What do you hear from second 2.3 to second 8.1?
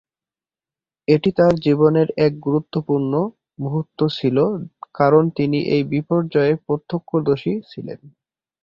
গুরুত্বপূর্ণ মুহূর্ত ছিল কারণ তিনি এই বিপর্যয়ের প্রত্যক্ষদর্শী ছিলেন।